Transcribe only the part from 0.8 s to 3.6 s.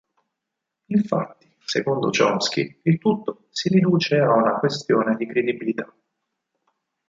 Infatti, secondo Chomsky il tutto